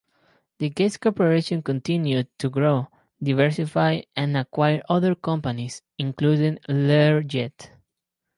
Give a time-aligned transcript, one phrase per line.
[0.57, 2.87] The Gates Corporation continued to grow,
[3.21, 7.69] diversify, and acquire other companies, including Learjet.